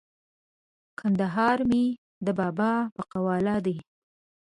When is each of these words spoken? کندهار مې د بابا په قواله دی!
کندهار 0.99 1.57
مې 1.69 1.85
د 2.25 2.27
بابا 2.39 2.71
په 2.95 3.01
قواله 3.11 3.55
دی! 3.65 3.77